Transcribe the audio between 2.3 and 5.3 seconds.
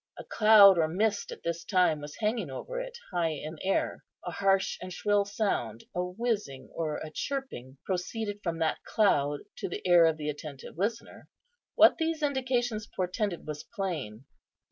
over it, high in air. A harsh and shrill